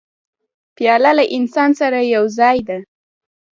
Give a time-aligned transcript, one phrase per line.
[0.75, 2.77] پیاله له انسان سره یو ځای ده.